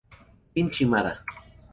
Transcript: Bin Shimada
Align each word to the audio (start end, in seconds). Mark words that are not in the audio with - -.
Bin 0.55 0.71
Shimada 0.73 1.23